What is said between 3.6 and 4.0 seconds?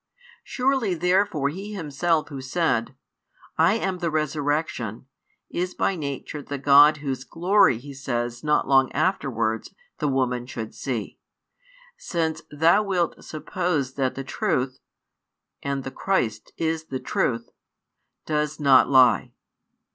am